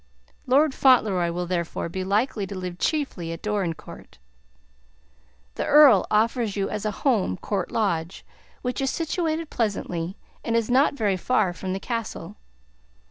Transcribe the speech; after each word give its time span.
Lord 0.47 0.73
Fauntleroy 0.73 1.31
will, 1.31 1.45
therefore, 1.45 1.87
be 1.87 2.03
likely 2.03 2.47
to 2.47 2.55
live 2.57 2.79
chiefly 2.79 3.31
at 3.31 3.43
Dorincourt. 3.43 4.17
The 5.53 5.65
Earl 5.67 6.07
offers 6.09 6.55
you 6.55 6.67
as 6.71 6.85
a 6.85 6.91
home 7.05 7.37
Court 7.37 7.69
Lodge, 7.71 8.25
which 8.63 8.81
is 8.81 8.89
situated 8.89 9.51
pleasantly, 9.51 10.17
and 10.43 10.55
is 10.57 10.71
not 10.71 10.95
very 10.95 11.17
far 11.17 11.53
from 11.53 11.73
the 11.73 11.79
castle. 11.79 12.37